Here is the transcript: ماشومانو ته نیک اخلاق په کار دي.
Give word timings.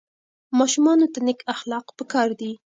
ماشومانو 0.59 1.05
ته 1.13 1.19
نیک 1.25 1.39
اخلاق 1.55 1.85
په 1.97 2.03
کار 2.13 2.29
دي. 2.39 2.51